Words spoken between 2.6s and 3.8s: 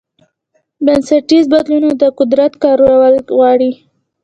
کارول غواړي.